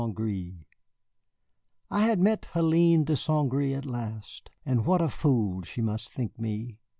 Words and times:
GRE 0.15 0.65
I 1.91 1.99
had 2.07 2.19
met 2.19 2.41
Hélène 2.55 3.05
de 3.05 3.15
St. 3.15 3.47
Gré 3.51 3.77
at 3.77 3.85
last. 3.85 4.49
And 4.65 4.83
what 4.83 4.99
a 4.99 5.09
fool 5.09 5.61
she 5.61 5.83
must 5.83 6.09
think 6.11 6.39
me! 6.39 6.79